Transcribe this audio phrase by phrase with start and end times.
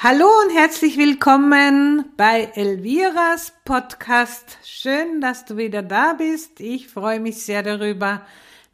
[0.00, 4.58] Hallo und herzlich willkommen bei Elviras Podcast.
[4.62, 6.60] Schön, dass du wieder da bist.
[6.60, 8.24] Ich freue mich sehr darüber.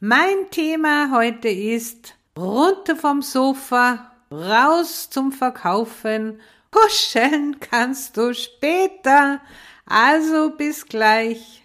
[0.00, 6.42] Mein Thema heute ist runter vom Sofa, raus zum Verkaufen.
[6.70, 9.40] Kuscheln kannst du später.
[9.86, 11.63] Also bis gleich.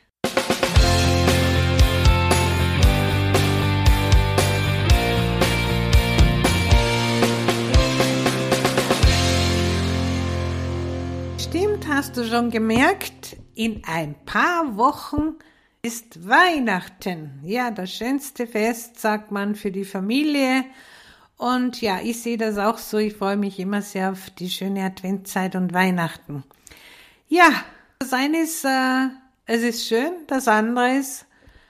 [12.19, 15.35] Du schon gemerkt, in ein paar Wochen
[15.81, 17.39] ist Weihnachten.
[17.43, 20.65] Ja, das schönste Fest, sagt man, für die Familie.
[21.37, 22.97] Und ja, ich sehe das auch so.
[22.97, 26.43] Ich freue mich immer sehr auf die schöne Adventzeit und Weihnachten.
[27.29, 27.49] Ja,
[27.99, 29.07] das eine ist, äh,
[29.45, 30.11] es ist schön.
[30.27, 31.25] Das andere ist,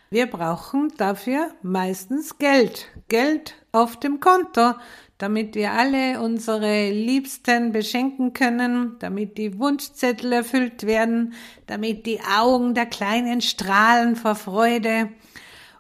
[0.10, 2.88] wir brauchen dafür meistens Geld.
[3.08, 4.74] Geld auf dem Konto
[5.20, 11.34] damit wir alle unsere Liebsten beschenken können, damit die Wunschzettel erfüllt werden,
[11.68, 15.10] damit die Augen der Kleinen strahlen vor Freude.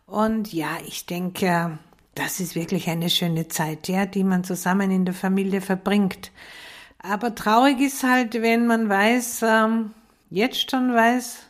[0.05, 1.79] Und ja, ich denke,
[2.15, 6.31] das ist wirklich eine schöne Zeit, ja, die man zusammen in der Familie verbringt.
[7.01, 9.91] Aber traurig ist halt, wenn man weiß, ähm,
[10.29, 11.43] jetzt schon weiß,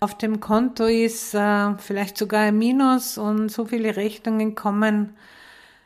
[0.00, 5.16] auf dem Konto ist äh, vielleicht sogar ein Minus und so viele Rechnungen kommen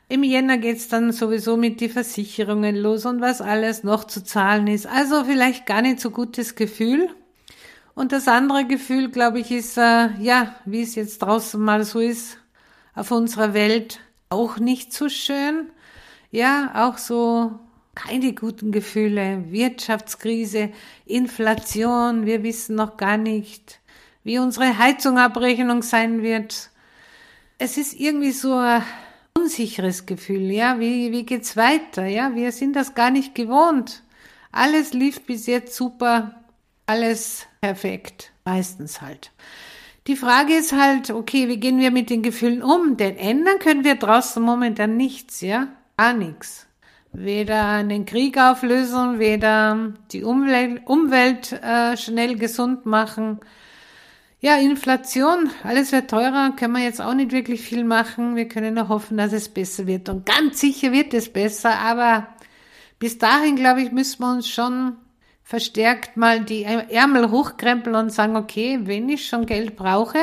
[0.09, 4.69] im Jänner geht's dann sowieso mit die Versicherungen los und was alles noch zu zahlen
[4.69, 4.87] ist.
[4.87, 7.11] Also vielleicht gar nicht so gutes Gefühl.
[7.95, 11.99] Und das andere Gefühl, glaube ich, ist, äh, ja, wie es jetzt draußen mal so
[11.99, 12.39] ist,
[12.95, 15.71] auf unserer Welt auch nicht so schön.
[16.31, 17.59] Ja, auch so
[17.95, 20.71] keine guten Gefühle, Wirtschaftskrise,
[21.07, 23.81] Inflation, wir wissen noch gar nicht,
[24.23, 26.71] wie unsere Heizungabrechnung sein wird.
[27.59, 28.53] Es ist irgendwie so
[29.47, 34.03] unsicheres Gefühl, ja, wie, wie geht's weiter, ja, wir sind das gar nicht gewohnt.
[34.51, 36.35] Alles lief bis jetzt super,
[36.87, 39.31] alles perfekt, meistens halt.
[40.09, 42.97] Die Frage ist halt, okay, wie gehen wir mit den Gefühlen um?
[42.97, 46.67] Denn ändern können wir draußen momentan nichts, ja, gar nichts.
[47.13, 53.39] Weder einen Krieg auflösen, weder die Umwelt, Umwelt äh, schnell gesund machen,
[54.41, 58.37] ja, Inflation, alles wird teurer, können wir jetzt auch nicht wirklich viel machen.
[58.37, 60.09] Wir können nur hoffen, dass es besser wird.
[60.09, 62.29] Und ganz sicher wird es besser, aber
[62.99, 64.97] bis dahin, glaube ich, müssen wir uns schon
[65.43, 70.19] verstärkt mal die Ärmel hochkrempeln und sagen, okay, wenn ich schon Geld brauche,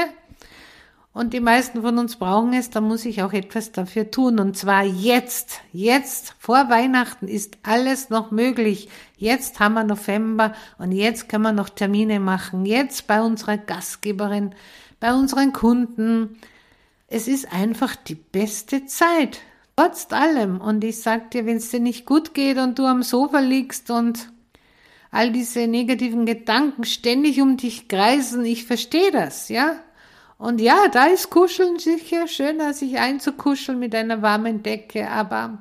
[1.13, 4.39] und die meisten von uns brauchen es, dann muss ich auch etwas dafür tun.
[4.39, 5.61] Und zwar jetzt.
[5.71, 8.89] Jetzt, vor Weihnachten ist alles noch möglich.
[9.17, 12.65] Jetzt haben wir November und jetzt können wir noch Termine machen.
[12.65, 14.55] Jetzt bei unserer Gastgeberin,
[14.99, 16.39] bei unseren Kunden.
[17.07, 19.39] Es ist einfach die beste Zeit.
[19.75, 20.59] Trotz allem.
[20.61, 23.91] Und ich sag dir, wenn es dir nicht gut geht und du am Sofa liegst
[23.91, 24.31] und
[25.11, 29.75] all diese negativen Gedanken ständig um dich kreisen, ich verstehe das, ja.
[30.43, 35.59] Und ja, da ist Kuscheln sicher schöner, sich einzukuscheln mit einer warmen Decke, aber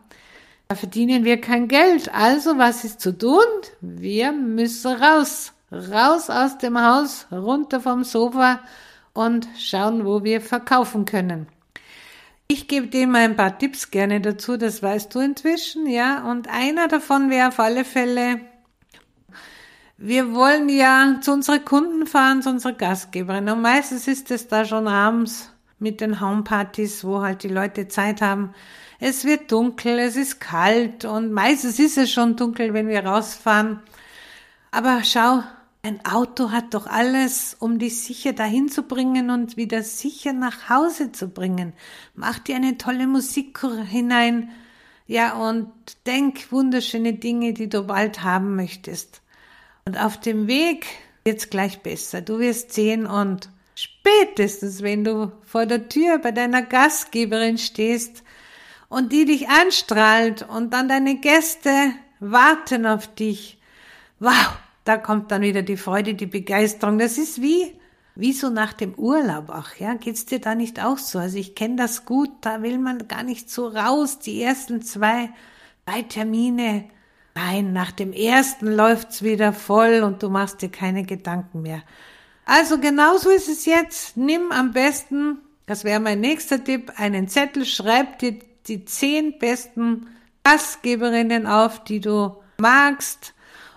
[0.67, 2.13] da verdienen wir kein Geld.
[2.13, 3.45] Also, was ist zu tun?
[3.81, 5.53] Wir müssen raus.
[5.71, 8.59] Raus aus dem Haus, runter vom Sofa
[9.13, 11.47] und schauen, wo wir verkaufen können.
[12.49, 16.29] Ich gebe dir mal ein paar Tipps gerne dazu, das weißt du inzwischen, ja.
[16.29, 18.41] Und einer davon wäre auf alle Fälle,
[20.05, 23.49] wir wollen ja zu unseren Kunden fahren, zu unserer Gastgeberin.
[23.49, 28.21] Und meistens ist es da schon abends mit den Homepartys, wo halt die Leute Zeit
[28.21, 28.53] haben.
[28.99, 33.79] Es wird dunkel, es ist kalt und meistens ist es schon dunkel, wenn wir rausfahren.
[34.73, 35.45] Aber schau,
[35.85, 40.69] ein Auto hat doch alles, um dich sicher dahin zu bringen und wieder sicher nach
[40.69, 41.75] Hause zu bringen.
[42.17, 44.51] Mach dir eine tolle Musik hinein.
[45.07, 45.71] Ja, und
[46.07, 49.23] denk wunderschöne Dinge, die du bald haben möchtest.
[49.85, 50.87] Und auf dem Weg
[51.25, 52.21] wird's gleich besser.
[52.21, 58.23] Du wirst sehen und spätestens, wenn du vor der Tür bei deiner Gastgeberin stehst
[58.89, 63.59] und die dich anstrahlt und dann deine Gäste warten auf dich.
[64.21, 66.99] Wow, da kommt dann wieder die Freude, die Begeisterung.
[66.99, 67.73] Das ist wie,
[68.15, 69.95] wie so nach dem Urlaub auch, ja.
[69.95, 71.19] Geht's dir da nicht auch so?
[71.19, 74.21] Also ich kenne das gut, da will man gar nicht so raus.
[74.21, 75.31] Die ersten zwei,
[75.87, 76.85] drei Termine
[77.35, 81.83] Nein, nach dem ersten läuft's wieder voll und du machst dir keine Gedanken mehr.
[82.45, 84.17] Also genauso ist es jetzt.
[84.17, 90.09] Nimm am besten, das wäre mein nächster Tipp, einen Zettel, schreib dir die zehn besten
[90.45, 93.35] Gastgeberinnen auf, die du magst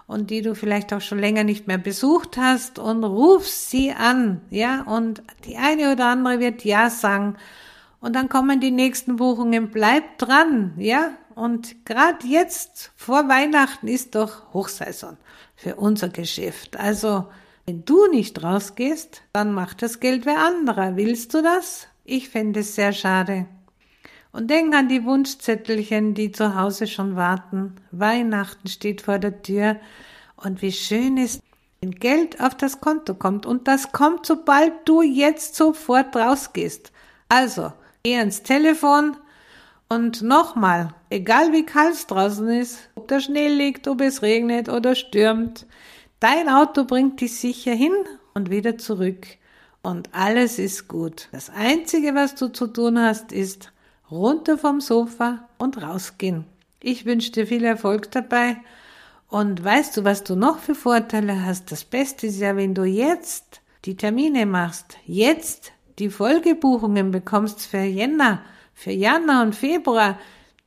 [0.08, 4.42] und die du vielleicht auch schon länger nicht mehr besucht hast und ruf sie an,
[4.50, 7.36] ja, und die eine oder andere wird ja sagen
[8.06, 9.72] und dann kommen die nächsten Buchungen.
[9.72, 11.18] Bleib dran, ja?
[11.34, 15.18] Und gerade jetzt vor Weihnachten ist doch Hochsaison
[15.56, 16.78] für unser Geschäft.
[16.78, 17.26] Also,
[17.66, 20.96] wenn du nicht rausgehst, dann macht das Geld wer anderer.
[20.96, 21.88] Willst du das?
[22.04, 23.48] Ich fände es sehr schade.
[24.32, 27.74] Und denk an die Wunschzettelchen, die zu Hause schon warten.
[27.90, 29.78] Weihnachten steht vor der Tür.
[30.36, 31.42] Und wie schön ist,
[31.82, 33.48] wenn Geld auf das Konto kommt.
[33.48, 36.92] Und das kommt, sobald du jetzt sofort rausgehst.
[37.30, 37.74] Also,
[38.06, 39.18] geh ans Telefon,
[39.88, 44.70] und nochmal, egal wie kalt es draußen ist, ob der Schnee liegt, ob es regnet
[44.70, 45.66] oder stürmt,
[46.20, 47.94] dein Auto bringt dich sicher hin
[48.34, 49.26] und wieder zurück.
[49.82, 51.30] Und alles ist gut.
[51.32, 53.72] Das Einzige, was du zu tun hast, ist
[54.10, 56.46] runter vom Sofa und rausgehen.
[56.82, 58.58] Ich wünsche dir viel Erfolg dabei.
[59.30, 61.72] Und weißt du, was du noch für Vorteile hast?
[61.72, 67.80] Das Beste ist ja, wenn du jetzt die Termine machst, jetzt die Folgebuchungen bekommst für
[67.80, 68.42] Jänner,
[68.74, 70.20] für Januar und Februar,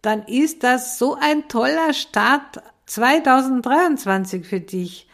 [0.02, 5.08] dann ist das so ein toller Start 2023 für dich.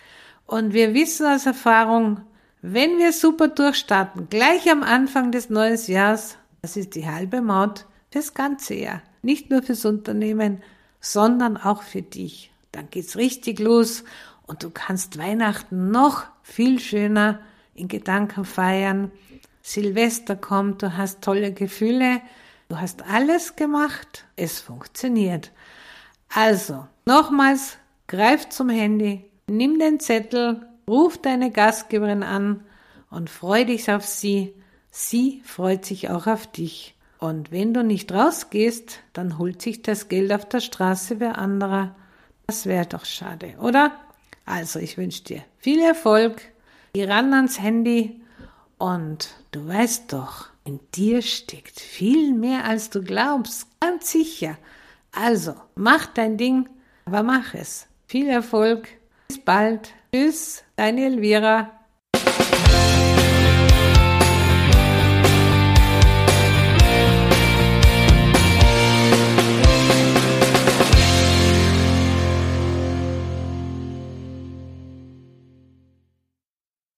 [0.46, 2.20] Und wir wissen aus Erfahrung,
[2.62, 7.86] wenn wir super durchstarten, gleich am Anfang des neuen Jahres, das ist die halbe Maut
[8.10, 9.02] fürs ganze Jahr.
[9.22, 10.62] Nicht nur fürs Unternehmen,
[11.00, 12.52] sondern auch für dich.
[12.72, 14.04] Dann geht's richtig los
[14.46, 17.40] und du kannst Weihnachten noch viel schöner
[17.74, 19.10] in Gedanken feiern.
[19.66, 22.20] Silvester kommt, du hast tolle Gefühle,
[22.68, 25.52] Du hast alles gemacht, es funktioniert.
[26.34, 27.76] Also, nochmals,
[28.06, 32.64] greif zum Handy, nimm den Zettel, ruf deine Gastgeberin an
[33.10, 34.54] und freu dich auf sie.
[34.90, 36.94] Sie freut sich auch auf dich.
[37.18, 41.94] Und wenn du nicht rausgehst, dann holt sich das Geld auf der Straße wer anderer.
[42.46, 43.92] Das wäre doch schade, oder?
[44.46, 46.40] Also, ich wünsche dir viel Erfolg.
[46.94, 48.20] Geh ran ans Handy
[48.78, 54.56] und du weißt doch, in dir steckt viel mehr, als du glaubst, ganz sicher.
[55.12, 56.68] Also, mach dein Ding,
[57.04, 57.86] aber mach es.
[58.06, 58.88] Viel Erfolg.
[59.28, 59.90] Bis bald.
[60.12, 61.70] Tschüss, deine Elvira.